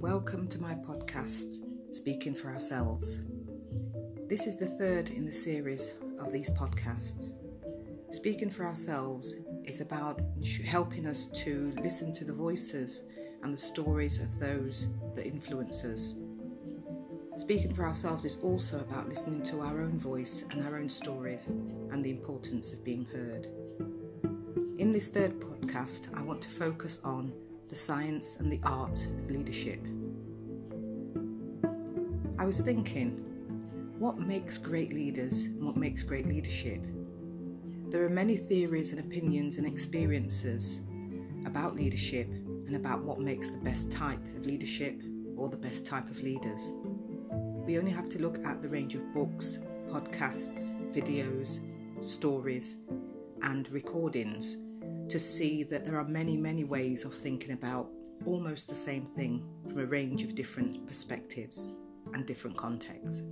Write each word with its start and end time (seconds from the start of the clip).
welcome 0.00 0.48
to 0.48 0.58
my 0.58 0.74
podcast, 0.74 1.62
Speaking 1.94 2.32
for 2.32 2.48
Ourselves. 2.48 3.20
This 4.30 4.46
is 4.46 4.58
the 4.58 4.64
third 4.64 5.10
in 5.10 5.26
the 5.26 5.32
series 5.32 5.92
of 6.18 6.32
these 6.32 6.48
podcasts. 6.48 7.34
Speaking 8.08 8.48
for 8.48 8.64
Ourselves 8.64 9.36
is 9.64 9.82
about 9.82 10.22
helping 10.64 11.06
us 11.06 11.26
to 11.44 11.74
listen 11.82 12.14
to 12.14 12.24
the 12.24 12.32
voices 12.32 13.04
and 13.42 13.52
the 13.52 13.58
stories 13.58 14.22
of 14.22 14.40
those 14.40 14.86
that 15.14 15.26
influence 15.26 15.84
us. 15.84 16.14
Speaking 17.36 17.74
for 17.74 17.84
ourselves 17.84 18.24
is 18.24 18.38
also 18.42 18.80
about 18.80 19.10
listening 19.10 19.42
to 19.42 19.60
our 19.60 19.82
own 19.82 19.98
voice 19.98 20.46
and 20.50 20.66
our 20.66 20.76
own 20.76 20.88
stories 20.88 21.50
and 21.50 22.02
the 22.02 22.10
importance 22.10 22.72
of 22.72 22.82
being 22.86 23.04
heard. 23.04 23.48
In 24.78 24.92
this 24.92 25.10
third 25.10 25.38
podcast, 25.40 26.08
I 26.18 26.22
want 26.22 26.40
to 26.40 26.48
focus 26.48 27.00
on 27.04 27.34
the 27.70 27.76
science 27.76 28.36
and 28.40 28.50
the 28.50 28.58
art 28.64 29.06
of 29.20 29.30
leadership. 29.30 29.78
I 32.36 32.44
was 32.44 32.62
thinking, 32.62 33.12
what 33.96 34.18
makes 34.18 34.58
great 34.58 34.92
leaders 34.92 35.44
and 35.44 35.64
what 35.64 35.76
makes 35.76 36.02
great 36.02 36.26
leadership? 36.26 36.84
There 37.90 38.04
are 38.04 38.10
many 38.10 38.36
theories 38.36 38.90
and 38.90 39.04
opinions 39.04 39.56
and 39.56 39.64
experiences 39.64 40.80
about 41.46 41.76
leadership 41.76 42.26
and 42.26 42.74
about 42.74 43.04
what 43.04 43.20
makes 43.20 43.50
the 43.50 43.58
best 43.58 43.92
type 43.92 44.24
of 44.36 44.46
leadership 44.46 45.00
or 45.36 45.48
the 45.48 45.56
best 45.56 45.86
type 45.86 46.06
of 46.06 46.20
leaders. 46.24 46.72
We 47.30 47.78
only 47.78 47.92
have 47.92 48.08
to 48.08 48.20
look 48.20 48.44
at 48.44 48.60
the 48.60 48.68
range 48.68 48.96
of 48.96 49.14
books, 49.14 49.60
podcasts, 49.88 50.72
videos, 50.92 51.60
stories, 52.02 52.78
and 53.42 53.70
recordings 53.70 54.56
to 55.10 55.18
see 55.18 55.64
that 55.64 55.84
there 55.84 55.98
are 55.98 56.04
many, 56.04 56.36
many 56.36 56.64
ways 56.64 57.04
of 57.04 57.12
thinking 57.12 57.52
about 57.52 57.88
almost 58.24 58.68
the 58.68 58.76
same 58.76 59.04
thing 59.04 59.44
from 59.68 59.80
a 59.80 59.86
range 59.86 60.22
of 60.22 60.34
different 60.34 60.86
perspectives 60.86 61.72
and 62.14 62.26
different 62.26 62.56
contexts. 62.56 63.22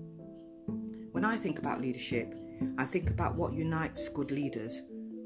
When 1.13 1.25
I 1.25 1.37
think 1.37 1.59
about 1.59 1.81
leadership, 1.81 2.35
I 2.79 2.85
think 2.85 3.11
about 3.11 3.37
what 3.37 3.53
unites 3.53 4.09
good 4.09 4.33
leaders, 4.33 4.83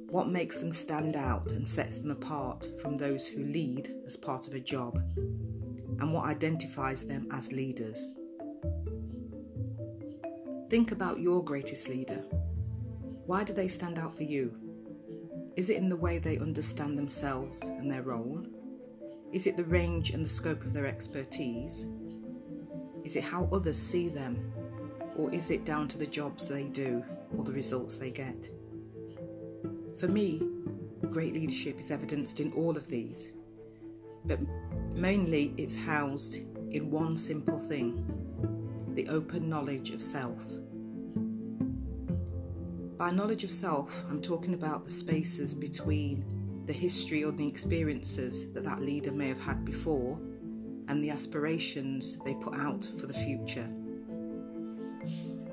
what 0.08 0.28
makes 0.28 0.58
them 0.58 0.72
stand 0.72 1.16
out 1.16 1.52
and 1.52 1.66
sets 1.66 1.98
them 1.98 2.10
apart 2.10 2.68
from 2.80 2.98
those 2.98 3.26
who 3.26 3.44
lead 3.44 3.88
as 4.06 4.16
part 4.16 4.46
of 4.46 4.52
a 4.52 4.60
job, 4.60 4.98
and 6.00 6.12
what 6.12 6.26
identifies 6.26 7.06
them 7.06 7.28
as 7.32 7.52
leaders. 7.52 8.10
Think 10.68 10.92
about 10.92 11.18
your 11.18 11.42
greatest 11.42 11.88
leader. 11.88 12.24
Why 13.24 13.42
do 13.44 13.52
they 13.54 13.68
stand 13.68 13.98
out 13.98 14.16
for 14.16 14.24
you? 14.24 14.61
Is 15.54 15.68
it 15.68 15.76
in 15.76 15.90
the 15.90 15.96
way 15.96 16.18
they 16.18 16.38
understand 16.38 16.96
themselves 16.96 17.62
and 17.66 17.90
their 17.90 18.02
role? 18.02 18.42
Is 19.32 19.46
it 19.46 19.56
the 19.56 19.64
range 19.64 20.10
and 20.10 20.24
the 20.24 20.28
scope 20.28 20.62
of 20.62 20.72
their 20.72 20.86
expertise? 20.86 21.86
Is 23.04 23.16
it 23.16 23.24
how 23.24 23.48
others 23.52 23.76
see 23.76 24.08
them? 24.08 24.52
Or 25.14 25.32
is 25.32 25.50
it 25.50 25.66
down 25.66 25.88
to 25.88 25.98
the 25.98 26.06
jobs 26.06 26.48
they 26.48 26.68
do 26.68 27.04
or 27.36 27.44
the 27.44 27.52
results 27.52 27.98
they 27.98 28.10
get? 28.10 28.48
For 29.98 30.08
me, 30.08 30.40
great 31.10 31.34
leadership 31.34 31.78
is 31.78 31.90
evidenced 31.90 32.40
in 32.40 32.50
all 32.52 32.76
of 32.76 32.88
these, 32.88 33.32
but 34.24 34.38
mainly 34.94 35.54
it's 35.58 35.76
housed 35.76 36.36
in 36.70 36.90
one 36.90 37.16
simple 37.16 37.58
thing 37.58 38.06
the 38.94 39.08
open 39.08 39.48
knowledge 39.48 39.90
of 39.90 40.00
self. 40.00 40.44
By 43.02 43.10
knowledge 43.10 43.42
of 43.42 43.50
self, 43.50 44.04
I'm 44.08 44.22
talking 44.22 44.54
about 44.54 44.84
the 44.84 44.90
spaces 44.92 45.56
between 45.56 46.62
the 46.66 46.72
history 46.72 47.24
or 47.24 47.32
the 47.32 47.48
experiences 47.48 48.52
that 48.52 48.62
that 48.62 48.80
leader 48.80 49.10
may 49.10 49.26
have 49.26 49.42
had 49.42 49.64
before 49.64 50.20
and 50.86 51.02
the 51.02 51.10
aspirations 51.10 52.16
they 52.18 52.34
put 52.34 52.54
out 52.54 52.88
for 53.00 53.08
the 53.08 53.12
future. 53.12 53.68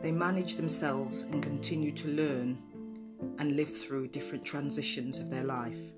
They 0.04 0.12
manage 0.12 0.58
themselves 0.58 1.24
and 1.24 1.42
continue 1.42 1.92
to 1.94 2.10
learn 2.10 2.62
and 3.40 3.56
live 3.56 3.76
through 3.76 4.10
different 4.10 4.46
transitions 4.46 5.18
of 5.18 5.32
their 5.32 5.44
life, 5.44 5.92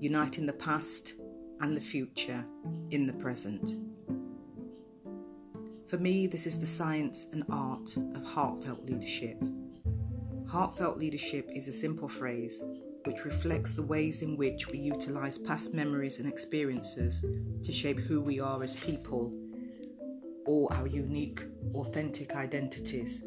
uniting 0.00 0.46
the 0.46 0.52
past 0.52 1.14
and 1.60 1.76
the 1.76 1.80
future 1.80 2.44
in 2.90 3.06
the 3.06 3.12
present. 3.12 3.76
For 5.86 5.98
me, 5.98 6.26
this 6.26 6.44
is 6.44 6.58
the 6.58 6.66
science 6.66 7.28
and 7.32 7.44
art 7.50 7.96
of 8.16 8.24
heartfelt 8.24 8.84
leadership. 8.84 9.40
Heartfelt 10.48 10.96
leadership 10.96 11.50
is 11.52 11.66
a 11.66 11.72
simple 11.72 12.08
phrase 12.08 12.62
which 13.04 13.24
reflects 13.24 13.74
the 13.74 13.82
ways 13.82 14.22
in 14.22 14.36
which 14.36 14.68
we 14.68 14.78
utilise 14.78 15.38
past 15.38 15.74
memories 15.74 16.20
and 16.20 16.28
experiences 16.28 17.24
to 17.64 17.72
shape 17.72 17.98
who 17.98 18.20
we 18.20 18.38
are 18.38 18.62
as 18.62 18.76
people 18.76 19.34
or 20.44 20.72
our 20.74 20.86
unique, 20.86 21.42
authentic 21.74 22.36
identities. 22.36 23.24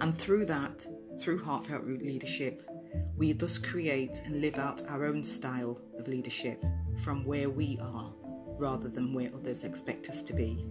And 0.00 0.16
through 0.16 0.44
that, 0.46 0.86
through 1.18 1.42
heartfelt 1.42 1.86
leadership, 1.86 2.68
we 3.16 3.32
thus 3.32 3.56
create 3.56 4.20
and 4.26 4.42
live 4.42 4.58
out 4.58 4.82
our 4.90 5.06
own 5.06 5.22
style 5.22 5.80
of 5.98 6.08
leadership 6.08 6.62
from 6.98 7.24
where 7.24 7.48
we 7.48 7.78
are 7.80 8.12
rather 8.58 8.88
than 8.88 9.14
where 9.14 9.30
others 9.34 9.64
expect 9.64 10.10
us 10.10 10.22
to 10.24 10.34
be. 10.34 10.66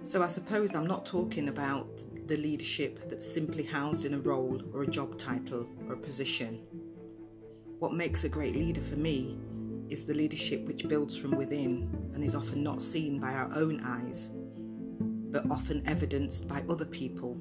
So 0.00 0.22
I 0.22 0.28
suppose 0.28 0.74
I'm 0.74 0.86
not 0.86 1.06
talking 1.06 1.48
about 1.48 2.04
the 2.26 2.36
leadership 2.38 3.08
that's 3.08 3.30
simply 3.30 3.62
housed 3.62 4.04
in 4.04 4.14
a 4.14 4.18
role 4.18 4.62
or 4.72 4.82
a 4.82 4.86
job 4.86 5.18
title 5.18 5.68
or 5.86 5.94
a 5.94 5.96
position. 5.96 6.60
What 7.78 7.92
makes 7.92 8.24
a 8.24 8.28
great 8.28 8.54
leader 8.54 8.80
for 8.80 8.96
me 8.96 9.38
is 9.90 10.06
the 10.06 10.14
leadership 10.14 10.66
which 10.66 10.88
builds 10.88 11.16
from 11.16 11.32
within 11.32 12.10
and 12.14 12.24
is 12.24 12.34
often 12.34 12.62
not 12.62 12.82
seen 12.82 13.20
by 13.20 13.32
our 13.32 13.50
own 13.54 13.80
eyes, 13.84 14.30
but 15.30 15.50
often 15.50 15.82
evidenced 15.86 16.48
by 16.48 16.64
other 16.68 16.86
people 16.86 17.34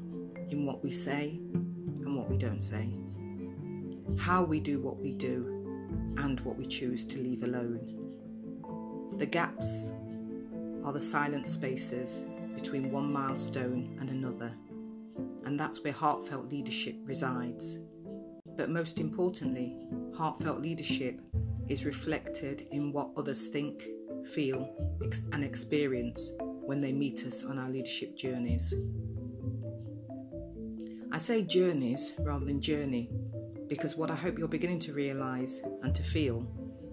in 0.50 0.66
what 0.66 0.84
we 0.84 0.92
say 0.92 1.40
and 1.54 2.18
what 2.18 2.30
we 2.30 2.38
don't 2.38 2.62
say, 2.62 2.94
how 4.20 4.44
we 4.44 4.60
do 4.60 4.82
what 4.82 5.00
we 5.00 5.14
do, 5.14 5.62
and 6.18 6.42
what 6.42 6.58
we 6.58 6.66
choose 6.66 7.06
to 7.06 7.20
leave 7.20 7.44
alone. 7.44 9.14
The 9.18 9.26
gaps 9.26 9.94
are 10.84 10.92
the 10.92 11.00
silent 11.00 11.48
spaces 11.48 12.26
between 12.54 12.92
one 12.92 13.12
milestone 13.12 13.96
and 14.00 14.10
another 14.10 14.54
and 15.46 15.60
that's 15.60 15.84
where 15.84 15.94
heartfelt 15.94 16.50
leadership 16.50 16.96
resides. 17.04 17.78
But 18.56 18.70
most 18.70 19.00
importantly, 19.00 19.78
heartfelt 20.16 20.62
leadership 20.62 21.20
is 21.68 21.86
reflected 21.86 22.68
in 22.72 22.92
what 22.92 23.10
others 23.18 23.48
think, 23.48 23.84
feel, 24.34 25.00
and 25.34 25.44
experience 25.44 26.32
when 26.40 26.82
they 26.82 26.92
meet 26.92 27.26
us 27.26 27.44
on 27.44 27.60
our 27.60 27.70
leadership 27.70 28.16
journeys. 28.16 28.74
I 31.12 31.18
say 31.18 31.44
journeys 31.44 32.14
rather 32.20 32.46
than 32.46 32.60
journey 32.60 33.12
because 33.68 33.96
what 33.96 34.12
I 34.12 34.16
hope 34.16 34.38
you're 34.38 34.48
beginning 34.48 34.80
to 34.80 34.94
realise 34.94 35.62
and 35.84 35.94
to 35.96 36.04
feel 36.04 36.48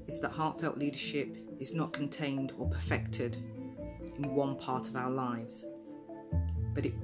is 0.06 0.20
that 0.20 0.32
heartfelt 0.32 0.78
leadership 0.78 1.36
is 1.58 1.74
not 1.74 1.92
contained 1.92 2.52
or 2.58 2.68
perfected 2.68 3.36
in 4.16 4.34
one 4.34 4.56
part 4.56 4.88
of 4.88 4.96
our 4.96 5.10
lives, 5.10 5.64
but 6.74 6.84
it 6.84 6.94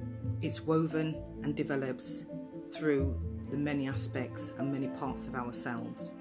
it's 0.41 0.61
woven 0.61 1.15
and 1.43 1.55
develops 1.55 2.25
through 2.73 3.19
the 3.49 3.57
many 3.57 3.87
aspects 3.87 4.53
and 4.57 4.71
many 4.71 4.87
parts 4.87 5.27
of 5.27 5.35
ourselves. 5.35 6.13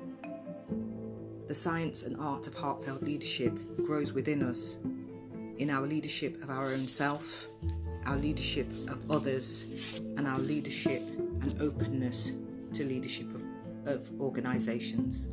The 1.47 1.55
science 1.55 2.05
and 2.05 2.17
art 2.21 2.47
of 2.47 2.55
heartfelt 2.55 3.03
leadership 3.03 3.59
grows 3.85 4.13
within 4.13 4.43
us 4.43 4.79
in 5.59 5.71
our 5.71 5.87
leadership 5.87 6.43
of 6.43 6.51
our 6.51 6.67
own 6.73 6.87
self, 6.89 7.49
our 8.07 8.17
leadership 8.17 8.71
of 8.89 9.11
others, 9.11 9.67
and 10.17 10.27
our 10.27 10.39
leadership 10.39 11.03
and 11.43 11.61
openness 11.61 12.33
to 12.73 12.85
leadership 12.85 13.29
of, 13.35 13.43
of 13.87 14.11
organisations. 14.21 15.29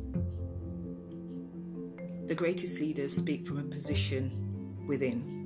The 2.26 2.34
greatest 2.34 2.80
leaders 2.80 3.14
speak 3.14 3.46
from 3.46 3.58
a 3.58 3.62
position 3.62 4.84
within 4.86 5.43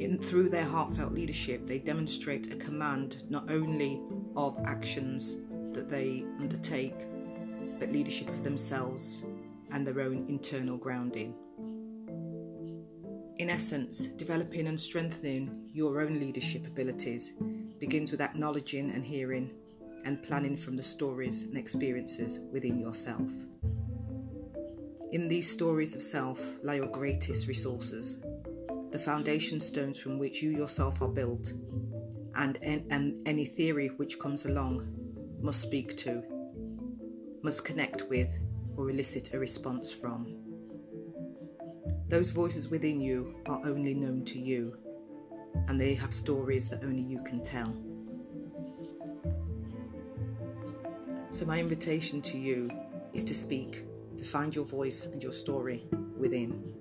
in, 0.00 0.18
through 0.18 0.48
their 0.48 0.64
heartfelt 0.64 1.12
leadership, 1.12 1.66
they 1.66 1.78
demonstrate 1.78 2.52
a 2.52 2.56
command 2.56 3.22
not 3.28 3.50
only 3.50 4.00
of 4.34 4.58
actions 4.64 5.36
that 5.72 5.88
they 5.88 6.24
undertake, 6.40 7.06
but 7.78 7.92
leadership 7.92 8.28
of 8.30 8.42
themselves 8.42 9.22
and 9.70 9.86
their 9.86 10.00
own 10.00 10.26
internal 10.28 10.78
grounding. 10.78 11.34
In 13.36 13.48
essence, 13.50 14.06
developing 14.06 14.66
and 14.66 14.80
strengthening 14.80 15.68
your 15.72 16.00
own 16.00 16.18
leadership 16.18 16.66
abilities 16.66 17.32
begins 17.78 18.10
with 18.10 18.20
acknowledging 18.20 18.90
and 18.90 19.04
hearing 19.04 19.50
and 20.04 20.22
planning 20.22 20.56
from 20.56 20.76
the 20.76 20.82
stories 20.82 21.42
and 21.42 21.56
experiences 21.56 22.38
within 22.52 22.80
yourself. 22.80 23.30
In 25.12 25.28
these 25.28 25.50
stories 25.50 25.94
of 25.94 26.02
self 26.02 26.40
lie 26.62 26.74
your 26.74 26.86
greatest 26.86 27.48
resources 27.48 28.18
the 28.92 28.98
foundation 28.98 29.60
stones 29.60 29.98
from 29.98 30.18
which 30.18 30.42
you 30.42 30.50
yourself 30.50 31.00
are 31.00 31.08
built, 31.08 31.52
and, 32.34 32.58
and 32.62 33.26
any 33.26 33.44
theory 33.44 33.88
which 33.96 34.18
comes 34.18 34.44
along 34.44 34.92
must 35.40 35.60
speak 35.60 35.96
to, 35.98 36.22
must 37.42 37.64
connect 37.64 38.04
with, 38.08 38.36
or 38.76 38.90
elicit 38.90 39.34
a 39.34 39.38
response 39.38 39.92
from. 39.92 40.36
Those 42.08 42.30
voices 42.30 42.68
within 42.68 43.00
you 43.00 43.36
are 43.46 43.60
only 43.64 43.94
known 43.94 44.24
to 44.26 44.38
you, 44.38 44.76
and 45.68 45.80
they 45.80 45.94
have 45.94 46.12
stories 46.12 46.68
that 46.68 46.84
only 46.84 47.02
you 47.02 47.22
can 47.22 47.42
tell. 47.42 47.72
So, 51.30 51.46
my 51.46 51.60
invitation 51.60 52.20
to 52.22 52.36
you 52.36 52.70
is 53.12 53.22
to 53.24 53.34
speak, 53.34 53.84
to 54.16 54.24
find 54.24 54.54
your 54.54 54.64
voice 54.64 55.06
and 55.06 55.22
your 55.22 55.30
story 55.30 55.84
within, 56.18 56.74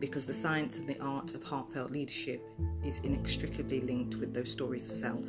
because 0.00 0.24
the 0.24 0.34
science 0.34 0.78
and 0.78 0.88
the 0.88 0.98
art 1.00 1.34
of 1.34 1.42
heartfelt 1.42 1.90
leadership 1.90 2.42
is 2.82 3.00
inextricably 3.00 3.80
linked 3.82 4.16
with 4.16 4.32
those 4.32 4.50
stories 4.50 4.86
of 4.86 4.92
self. 4.92 5.26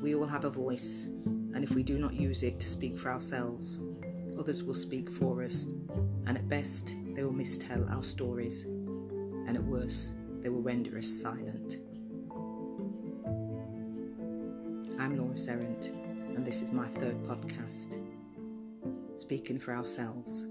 We 0.00 0.14
all 0.14 0.26
have 0.26 0.46
a 0.46 0.50
voice, 0.50 1.04
and 1.04 1.62
if 1.62 1.74
we 1.74 1.82
do 1.82 1.98
not 1.98 2.14
use 2.14 2.42
it 2.42 2.58
to 2.60 2.68
speak 2.68 2.96
for 2.96 3.10
ourselves, 3.10 3.80
others 4.38 4.62
will 4.62 4.74
speak 4.74 5.10
for 5.10 5.42
us, 5.42 5.66
and 6.26 6.38
at 6.38 6.48
best, 6.48 6.94
they 7.12 7.22
will 7.22 7.32
mistell 7.32 7.90
our 7.94 8.02
stories, 8.02 8.64
and 8.64 9.56
at 9.56 9.62
worst, 9.62 10.14
they 10.40 10.48
will 10.48 10.62
render 10.62 10.96
us 10.96 11.08
silent. 11.08 11.78
I'm 14.98 15.18
Laura 15.18 15.36
Serrant, 15.36 15.86
and 16.34 16.46
this 16.46 16.62
is 16.62 16.72
my 16.72 16.86
third 16.86 17.22
podcast, 17.24 18.00
Speaking 19.16 19.58
for 19.58 19.74
Ourselves. 19.74 20.46